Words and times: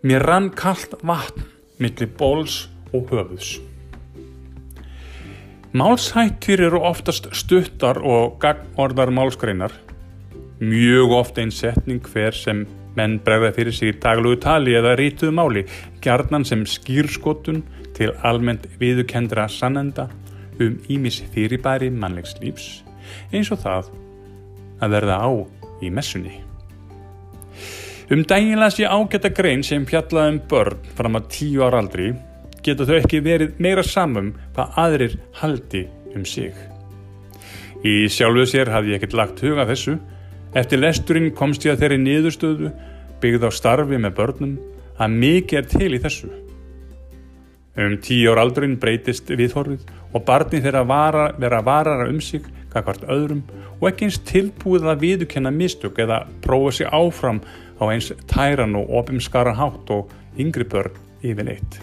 Mér 0.00 0.22
rann 0.24 0.46
kallt 0.56 0.94
vatn 1.04 1.42
millir 1.76 2.08
bóls 2.16 2.70
og 2.96 3.10
höfuðs. 3.12 3.58
Málshættir 5.76 6.62
eru 6.64 6.80
oftast 6.88 7.28
stuttar 7.36 8.00
og 8.00 8.38
gagnorðar 8.40 9.12
málskreinar. 9.12 9.76
Mjög 10.64 11.12
oft 11.18 11.42
einn 11.42 11.52
setning 11.52 12.00
hver 12.00 12.32
sem 12.32 12.64
menn 12.96 13.20
bregða 13.20 13.52
fyrir 13.58 13.76
sig 13.76 13.92
í 13.92 14.00
daglugu 14.00 14.40
tali 14.40 14.72
eða 14.80 14.96
rítuðu 14.96 15.36
máli, 15.36 15.68
gjarnan 16.00 16.48
sem 16.48 16.64
skýrskotun 16.64 17.60
til 17.92 18.16
almennt 18.24 18.70
viðukendra 18.80 19.50
sannenda 19.52 20.08
um 20.60 20.80
ímis 20.88 21.20
fyrirbæri 21.34 21.92
mannlegs 21.92 22.38
lífs, 22.40 22.80
eins 23.36 23.52
og 23.52 23.60
það 23.68 23.92
að 24.80 24.96
verða 24.96 25.24
á 25.28 25.30
í 25.84 25.92
messunni. 25.92 26.40
Um 28.10 28.24
dægilega 28.26 28.70
sé 28.74 28.88
ágæta 28.90 29.30
grein 29.30 29.60
sem 29.62 29.84
fjallaði 29.86 30.32
um 30.32 30.38
börn 30.50 30.78
fram 30.98 31.14
að 31.14 31.28
tíu 31.30 31.60
ára 31.62 31.78
aldri 31.78 32.08
geta 32.66 32.82
þau 32.82 32.96
ekki 32.96 33.20
verið 33.22 33.60
meira 33.62 33.84
samum 33.86 34.32
hvað 34.56 34.80
aðrir 34.82 35.14
haldi 35.38 35.84
um 36.16 36.24
sig. 36.26 36.56
Í 37.86 38.10
sjálfu 38.10 38.48
sér 38.50 38.72
hafði 38.74 38.96
ég 38.96 38.98
ekkert 38.98 39.14
lagt 39.14 39.44
huga 39.46 39.68
þessu. 39.68 39.94
Eftir 40.58 40.82
lesturinn 40.82 41.30
komst 41.38 41.62
ég 41.68 41.76
að 41.76 41.84
þeirri 41.84 42.00
niðurstöðu 42.02 42.72
byggð 43.22 43.46
á 43.46 43.50
starfi 43.54 44.02
með 44.02 44.16
börnum 44.18 44.58
að 44.98 45.18
mikið 45.22 45.62
er 45.62 45.70
til 45.70 45.94
í 45.94 46.02
þessu. 46.02 46.34
Um 47.78 47.94
tíu 48.02 48.34
ára 48.34 48.42
aldurinn 48.42 48.80
breytist 48.82 49.30
viðhorfið 49.30 49.86
og 50.10 50.26
barni 50.26 50.58
þeirra 50.58 50.82
vara, 50.82 51.30
vera 51.38 51.62
varara 51.62 52.10
um 52.10 52.18
sig 52.18 52.42
kakvart 52.74 53.06
öðrum 53.06 53.44
og 53.78 53.88
ekki 53.88 54.08
eins 54.08 54.18
tilbúið 54.26 54.90
að 54.90 55.02
viðukenna 55.04 55.54
mistök 55.54 55.98
eða 56.02 56.24
prófa 56.42 56.74
sig 56.80 56.90
áfram 56.90 57.40
á 57.80 57.84
eins 57.88 58.10
tæran 58.28 58.76
og 58.76 58.90
opimskara 59.00 59.54
hátt 59.56 59.90
og 59.90 60.12
yngri 60.38 60.66
börn 60.68 60.96
yfirleitt. 61.24 61.80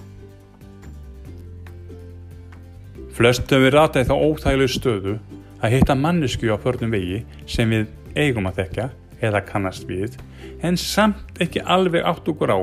Flestum 3.17 3.64
við 3.66 3.73
rataði 3.73 4.09
þá 4.12 4.16
óþæglu 4.16 4.70
stöðu 4.70 5.16
að 5.58 5.73
hitta 5.73 5.95
mannesku 5.98 6.52
á 6.54 6.58
förnum 6.62 6.94
vegi 6.94 7.23
sem 7.50 7.72
við 7.73 7.88
eigum 8.17 8.45
að 8.50 8.62
þekka 8.62 8.89
eða 9.26 9.42
kannast 9.48 9.88
við 9.89 10.20
en 10.66 10.78
samt 10.78 11.42
ekki 11.42 11.64
alveg 11.66 12.06
átt 12.06 12.30
okkur 12.30 12.54
á 12.54 12.59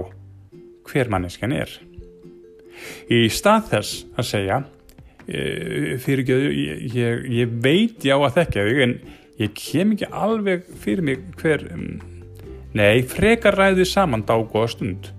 hver 0.87 1.11
manneskjan 1.11 1.57
er. 1.57 1.71
Í 3.11 3.27
stað 3.33 3.69
þess 3.73 4.07
að 4.15 4.29
segja 4.31 4.61
e, 5.27 5.98
fyrir 6.03 6.23
ekki 6.23 6.37
að 6.37 6.47
ég, 6.47 6.83
ég, 6.95 7.29
ég 7.41 7.61
veit 7.65 8.07
já 8.07 8.15
að 8.19 8.35
þekka 8.39 8.67
þig 8.69 8.83
en 8.87 8.97
ég 9.43 9.55
kem 9.59 9.95
ekki 9.97 10.11
alveg 10.11 10.67
fyrir 10.85 11.07
mig 11.09 11.25
hver 11.41 11.67
um, 11.75 11.89
Nei, 12.75 13.05
frekar 13.06 13.55
ræðið 13.55 13.86
saman 13.86 14.25
dágóða 14.27 14.72
stund. 14.72 15.12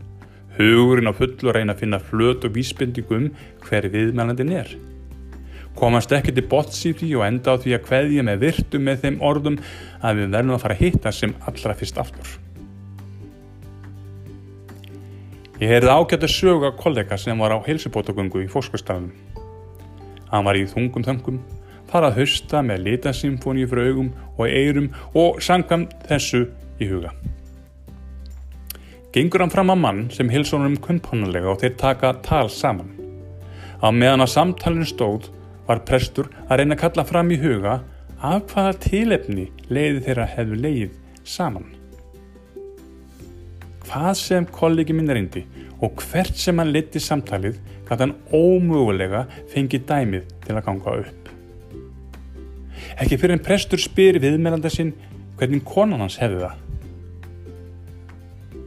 Hugurinn 0.57 1.07
á 1.07 1.15
fullu 1.15 1.53
reyna 1.55 1.71
að 1.71 1.85
finna 1.85 1.99
flöt 2.03 2.43
og 2.43 2.51
vísbendingum 2.55 3.29
hver 3.63 3.85
viðmælandin 3.93 4.51
er. 4.51 4.73
Komast 5.79 6.11
ekki 6.15 6.33
til 6.35 6.43
bots 6.51 6.81
í 6.87 6.91
því 6.95 7.13
og 7.15 7.23
enda 7.23 7.55
á 7.55 7.59
því 7.59 7.77
að 7.77 7.87
hveðja 7.87 8.25
með 8.27 8.43
virtu 8.43 8.81
með 8.83 9.05
þeim 9.05 9.19
orðum 9.23 9.55
að 10.03 10.19
við 10.19 10.35
verðum 10.35 10.55
að 10.57 10.65
fara 10.65 10.75
að 10.75 10.83
hitta 10.83 11.13
sem 11.15 11.35
allra 11.47 11.75
fyrst 11.79 12.01
aftur. 12.03 12.33
Ég 15.61 15.71
heyrði 15.71 15.95
ágætt 15.95 16.27
að 16.27 16.33
söga 16.35 16.73
kollega 16.75 17.19
sem 17.19 17.39
var 17.39 17.55
á 17.55 17.63
heilsubótagöngu 17.63 18.43
í 18.43 18.49
fóskustafnum. 18.51 19.13
Hann 20.27 20.43
var 20.43 20.59
í 20.59 20.65
þungum 20.67 21.07
þöngum, 21.07 21.39
farað 21.87 22.19
hausta 22.19 22.59
með 22.67 22.83
litasymfóni 22.89 23.63
fyrir 23.63 23.93
augum 23.93 24.11
og 24.35 24.51
eirum 24.51 24.91
og 25.15 25.39
sangam 25.39 25.87
þessu 26.11 26.43
í 26.83 26.91
huga. 26.91 27.15
Gengur 29.15 29.39
hann 29.39 29.51
fram 29.53 29.71
að 29.71 29.77
mann 29.79 29.99
sem 30.11 30.27
hilsónum 30.27 30.73
kunnpannulega 30.83 31.47
og 31.47 31.61
þeir 31.61 31.75
taka 31.79 32.09
tal 32.25 32.49
saman. 32.51 32.89
Á 33.79 33.87
meðan 33.87 34.25
að 34.25 34.33
samtalinu 34.33 34.87
stóð 34.89 35.29
var 35.69 35.85
prestur 35.87 36.27
að 36.49 36.59
reyna 36.59 36.75
að 36.75 36.81
kalla 36.81 37.05
fram 37.07 37.31
í 37.31 37.37
huga 37.39 37.77
af 38.19 38.49
hvaða 38.49 38.73
tilefni 38.83 39.45
leiði 39.69 40.01
þeirra 40.09 40.25
hefðu 40.33 40.59
leið 40.65 40.97
saman. 41.23 41.69
Hvað 43.85 44.11
sem 44.19 44.49
kollegi 44.59 44.97
minn 44.97 45.07
reyndi 45.07 45.45
og 45.79 45.95
hvert 46.09 46.35
sem 46.35 46.59
hann 46.59 46.75
liti 46.75 46.99
samtalið 46.99 47.63
gæti 47.87 48.01
hann 48.03 48.17
ómögulega 48.35 49.23
fengið 49.55 49.87
dæmið 49.93 50.27
til 50.43 50.57
að 50.57 50.67
ganga 50.67 50.99
upp. 51.05 51.33
Ekki 52.99 53.15
fyrir 53.15 53.39
en 53.39 53.47
prestur 53.47 53.79
spyr 53.79 54.19
viðmelanda 54.19 54.67
sinn 54.67 54.91
hvernig 55.39 55.63
konan 55.63 56.03
hans 56.03 56.19
hefði 56.19 56.43
það 56.49 56.63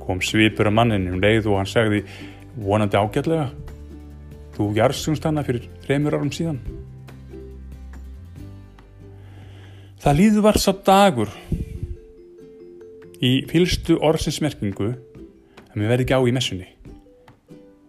kom 0.08 0.22
svipur 0.24 0.70
að 0.70 0.76
manninu 0.78 1.14
um 1.14 1.22
leið 1.22 1.50
og 1.50 1.60
hann 1.60 1.68
segði 1.68 2.02
vonandi 2.56 2.98
ágætlega. 2.98 3.50
Þú 4.56 4.70
jarðsungst 4.78 5.26
hana 5.28 5.44
fyrir 5.46 5.68
þreymur 5.84 6.16
árum 6.16 6.32
síðan. 6.34 6.62
Það 10.02 10.18
líður 10.22 10.46
var 10.48 10.58
sá 10.62 10.70
dagur 10.86 11.30
í 13.20 13.32
fylstu 13.50 13.98
orðsinsmerkingu 14.08 14.90
að 14.94 15.76
mér 15.76 15.92
verði 15.92 16.06
ekki 16.06 16.18
á 16.18 16.22
í 16.22 16.34
messunni. 16.34 16.68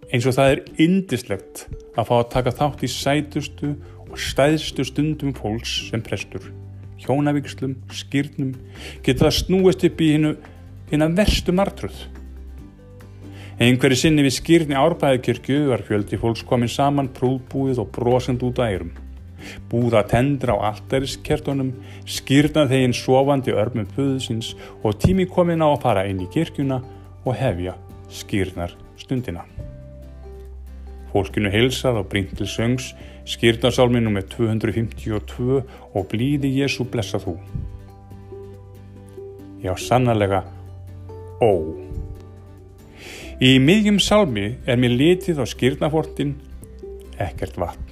Eins 0.09 0.25
og 0.25 0.35
það 0.35 0.55
er 0.55 0.63
indislegt 0.85 1.67
að 1.95 2.09
fá 2.09 2.15
að 2.17 2.31
taka 2.33 2.55
þátt 2.59 2.85
í 2.85 2.89
sætustu 2.91 3.75
og 4.09 4.17
stæðstu 4.19 4.85
stundum 4.89 5.35
fólks 5.37 5.75
sem 5.91 6.01
prestur 6.03 6.49
hjónavíkslum, 6.99 7.77
skýrnum 7.93 8.55
geta 9.05 9.27
það 9.27 9.37
snúist 9.37 9.85
upp 9.87 10.01
í 10.03 10.13
hinnu 10.15 10.33
hinn 10.89 11.05
að 11.05 11.19
verstu 11.19 11.55
martröð. 11.55 12.07
Einhverju 13.59 13.97
sinni 13.99 14.23
við 14.23 14.37
skýrni 14.37 14.75
árbæðikirkju 14.79 15.65
var 15.73 15.81
fjöldi 15.83 16.15
fólks 16.21 16.45
komin 16.47 16.71
saman 16.71 17.09
prúðbúið 17.11 17.81
og 17.83 17.89
brosend 17.95 18.43
út 18.47 18.61
að 18.63 18.71
eirum. 18.71 18.91
Búða 19.71 20.05
tendra 20.07 20.55
á 20.55 20.71
alltariskertunum, 20.71 21.73
skýrna 22.07 22.65
þeginn 22.71 22.95
sofandi 22.95 23.51
örmum 23.55 23.87
puðsins 23.95 24.53
og 24.79 24.95
tími 25.03 25.27
komin 25.27 25.63
á 25.63 25.67
að 25.67 25.81
fara 25.83 26.05
inn 26.07 26.21
í 26.23 26.29
kirkjuna 26.31 26.79
og 27.25 27.35
hefja 27.35 27.75
skýrnar 28.07 28.75
stundina. 28.99 29.43
Fólkinu 31.11 31.51
heilsað 31.51 31.99
og 32.03 32.07
brínt 32.11 32.35
til 32.37 32.47
söngs, 32.47 32.93
skýrnarsálminu 33.27 34.13
með 34.13 34.29
252 34.37 35.59
og 35.59 36.07
blíði 36.11 36.53
Jésu 36.61 36.85
blessa 36.87 37.19
þú. 37.19 37.35
Já, 39.59 39.73
sannarlega 39.75 40.45
ó. 41.41 41.51
Í 43.39 43.55
miðjum 43.63 43.99
salmi 44.03 44.49
er 44.67 44.79
mér 44.79 44.95
litið 44.99 45.39
á 45.39 45.45
skýrnafortin 45.47 46.33
ekkert 47.19 47.59
vatn. 47.59 47.85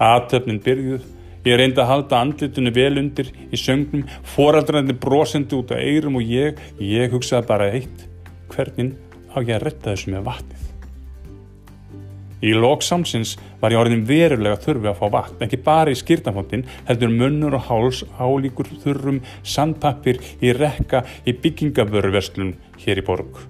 Aðtöfnin 0.00 0.62
byrjuð, 0.64 1.04
ég 1.44 1.60
reynda 1.60 1.84
að 1.84 1.90
halda 1.90 2.20
andlitunni 2.24 2.72
vel 2.72 2.94
undir 3.02 3.28
í 3.52 3.60
söngnum, 3.60 4.06
foraldrarnir 4.32 4.96
brosendi 5.00 5.58
út 5.58 5.74
af 5.76 5.84
eirum 5.84 6.16
og 6.20 6.24
ég, 6.24 6.60
ég 6.80 7.12
hugsaði 7.12 7.50
bara 7.52 7.68
eitt, 7.76 8.06
hvernig 8.54 8.96
á 9.28 9.44
ég 9.44 9.54
að 9.58 9.64
retta 9.66 9.92
þessu 9.92 10.14
með 10.16 10.26
vatnið. 10.30 10.66
Í 12.40 12.54
loksamsins 12.56 13.34
var 13.60 13.74
ég 13.74 13.80
orðin 13.82 14.06
verulega 14.08 14.56
þurfi 14.62 14.88
að 14.88 15.00
fá 15.00 15.06
vatn, 15.12 15.42
ekki 15.44 15.60
bara 15.64 15.92
í 15.92 15.98
skýrnafontin, 15.98 16.64
heldur 16.88 17.12
munnur 17.12 17.56
og 17.58 17.66
háls 17.68 18.00
álíkur 18.16 18.70
þurrum 18.80 19.20
sandpappir 19.44 20.22
í 20.40 20.54
rekka 20.56 21.04
í 21.28 21.34
byggingavörverslun 21.36 22.54
hér 22.80 23.02
í 23.02 23.04
borg. 23.04 23.42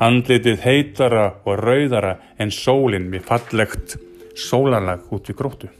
Andlitið 0.00 0.62
heitara 0.64 1.26
og 1.44 1.60
rauðara 1.60 2.16
en 2.40 2.50
sólinn 2.50 3.10
með 3.12 3.26
fallegt 3.28 3.98
sólarlag 4.34 5.04
út 5.12 5.30
við 5.30 5.38
gróttu. 5.38 5.70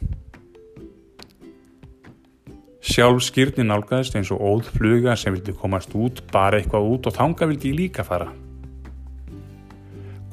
Sjálf 2.81 3.25
skýrnin 3.27 3.67
nálgæðist 3.69 4.15
eins 4.17 4.31
og 4.33 4.39
óð 4.41 4.71
fluga 4.77 5.17
sem 5.19 5.35
vildi 5.35 5.53
komast 5.57 5.91
út, 5.97 6.23
bara 6.31 6.61
eitthvað 6.61 6.87
út 6.93 7.11
og 7.11 7.17
þanga 7.17 7.49
vildi 7.51 7.73
ég 7.73 7.77
líka 7.81 8.07
fara. 8.07 8.31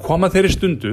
Koma 0.09 0.31
þeirri 0.33 0.49
stundu 0.49 0.91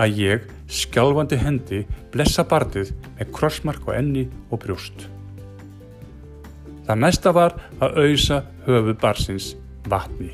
að 0.00 0.14
ég, 0.22 0.44
skjálfandi 0.72 1.36
hendi, 1.36 1.82
blessa 2.14 2.46
bartið 2.48 2.94
með 3.18 3.28
krossmark 3.36 3.84
á 3.92 4.00
enni 4.00 4.22
og 4.48 4.62
brjóst. 4.62 5.04
Það 6.86 7.02
næsta 7.02 7.32
var 7.36 7.58
að 7.84 7.98
auðsa 8.00 8.38
höfu 8.64 8.94
barsins 9.02 9.50
vatni. 9.84 10.30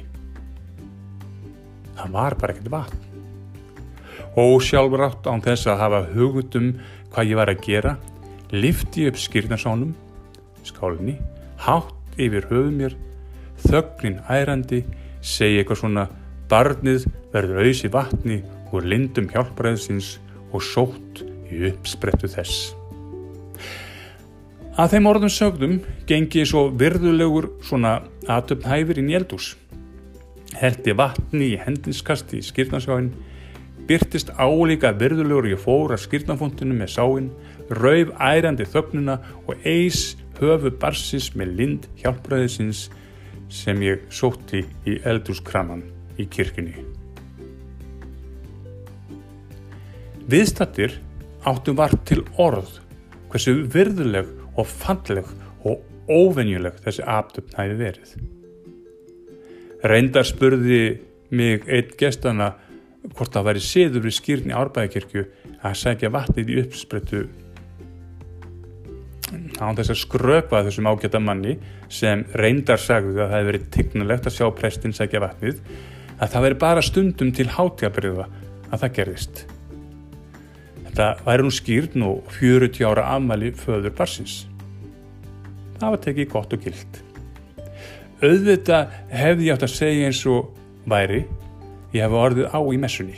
Það 1.98 2.14
var 2.14 2.38
bara 2.38 2.54
ekkert 2.54 2.70
vatn. 2.76 3.02
Ósjálfur 4.38 5.04
átt 5.08 5.26
án 5.26 5.42
þess 5.42 5.66
að 5.66 5.82
hafa 5.82 6.02
hugutum 6.14 6.70
hvað 7.10 7.32
ég 7.32 7.42
var 7.42 7.50
að 7.50 7.66
gera, 7.66 7.96
lifti 8.54 9.10
upp 9.10 9.18
skýrnarsánum, 9.18 9.90
skálinni, 10.70 11.18
hátt 11.66 12.14
yfir 12.14 12.46
höfu 12.46 12.70
mér, 12.78 12.94
þögnin 13.66 14.22
ærandi, 14.30 14.84
segi 15.18 15.64
eitthvað 15.64 15.82
svona 15.82 16.08
barnið 16.50 17.06
verður 17.30 17.62
auðs 17.62 17.84
í 17.86 17.92
vatni 17.94 18.40
úr 18.74 18.86
lindum 18.90 19.28
hjálparæðsins 19.30 20.16
og 20.50 20.64
sótt 20.64 21.22
í 21.50 21.62
uppsprettu 21.70 22.30
þess. 22.30 22.72
Að 24.80 24.94
þeim 24.94 25.08
orðum 25.10 25.32
sögdum 25.34 25.74
gengi 26.08 26.44
svo 26.48 26.68
virðulegur 26.80 27.50
svona 27.66 28.00
atöfn 28.30 28.68
hæfir 28.70 29.02
í 29.02 29.08
eldús. 29.18 29.56
heldi 30.60 30.92
vatni 30.98 31.52
í 31.54 31.58
hendinskasti 31.62 32.40
í 32.40 32.42
skýrnarskáin, 32.42 33.12
byrtist 33.86 34.32
álíka 34.34 34.90
virðulegur 34.98 35.46
ég 35.52 35.62
fór 35.62 35.94
að 35.94 36.02
skýrnafóntinu 36.04 36.74
með 36.74 36.90
sáin, 36.96 37.30
rauf 37.70 38.10
ærandi 38.18 38.66
þögnuna 38.66 39.20
og 39.46 39.62
eis 39.64 40.16
höfu 40.40 40.74
barsis 40.82 41.30
með 41.38 41.54
lind 41.60 41.88
hjálpræðisins 42.02 42.88
sem 43.48 43.80
ég 43.86 44.02
sótti 44.10 44.66
í 44.90 44.98
eldúskraman 45.06 45.99
í 46.20 46.26
kirkini. 46.30 46.74
Viðstattir 50.30 50.98
áttum 51.48 51.78
vart 51.80 52.04
til 52.06 52.22
orð 52.38 52.76
hversu 53.30 53.56
virðuleg 53.72 54.28
og 54.58 54.68
falleg 54.68 55.26
og 55.66 55.82
óvenjuleg 56.10 56.78
þessi 56.84 57.06
aftöfn 57.06 57.56
hæfi 57.56 57.78
verið. 57.78 58.16
Reyndar 59.90 60.26
spurði 60.28 60.82
mig 61.32 61.64
einn 61.70 61.94
gestana 61.98 62.52
hvort 63.14 63.32
það 63.32 63.46
væri 63.48 63.62
siður 63.64 64.04
við 64.06 64.16
skýrni 64.18 64.56
árbæðikirkju 64.56 65.22
að 65.64 65.78
segja 65.80 66.10
vatnið 66.12 66.50
í 66.52 66.58
uppsprettu 66.64 67.22
á 69.62 69.70
þess 69.76 69.92
að 69.92 70.00
skröpa 70.00 70.64
þessum 70.66 70.88
ágæta 70.90 71.20
manni 71.22 71.54
sem 71.92 72.24
reyndar 72.36 72.80
sagði 72.82 73.14
að 73.14 73.20
það 73.20 73.34
hefði 73.36 73.50
verið 73.50 73.68
tignulegt 73.76 74.26
að 74.26 74.36
sjá 74.36 74.46
prestin 74.58 74.96
segja 74.96 75.22
vatnið 75.22 75.60
að 76.20 76.34
það 76.34 76.44
veri 76.46 76.58
bara 76.60 76.84
stundum 76.84 77.32
til 77.32 77.48
hátjabriða 77.48 78.26
að 78.70 78.82
það 78.82 78.94
gerðist. 78.98 79.44
Þetta 80.84 81.06
væri 81.24 81.46
nú 81.46 81.52
skýrn 81.54 82.04
og 82.06 82.32
40 82.36 82.86
ára 82.90 83.06
afmæli 83.14 83.52
föður 83.56 83.94
barsins. 83.96 84.42
Það 85.78 85.94
var 85.94 86.02
tekið 86.04 86.30
gott 86.34 86.52
og 86.56 86.66
gilt. 86.66 87.00
Auðvitað 88.20 88.98
hefði 89.16 89.48
ég 89.48 89.56
átt 89.56 89.64
að 89.64 89.76
segja 89.78 90.10
eins 90.10 90.20
og 90.28 90.50
væri 90.90 91.22
ég 91.94 92.04
hef 92.04 92.16
orðið 92.20 92.52
á 92.52 92.60
í 92.60 92.80
messunni. 92.82 93.16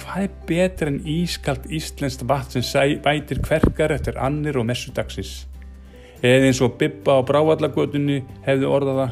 Hvað 0.00 0.24
er 0.24 0.38
betur 0.48 0.90
en 0.90 0.98
ískalt 1.04 1.68
íslenskt 1.68 2.24
vatn 2.26 2.64
sem 2.64 2.96
bætir 3.04 3.42
hverkar 3.44 3.92
eftir 3.92 4.16
annir 4.16 4.56
og 4.56 4.66
messudagsins? 4.70 5.44
Eða 6.24 6.48
eins 6.48 6.60
og 6.64 6.78
Bibba 6.80 7.20
á 7.20 7.26
bráallagötunni 7.28 8.22
hefði 8.46 8.68
orðaða 8.68 9.10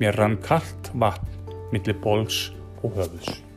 mér 0.00 0.16
rann 0.20 0.38
kallt 0.44 0.92
vatn 0.92 1.39
millir 1.72 1.96
bóls 2.02 2.50
og 2.82 2.96
höfus. 2.96 3.49